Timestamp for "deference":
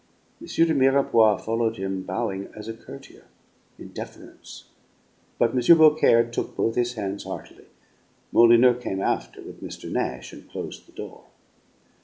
3.89-4.63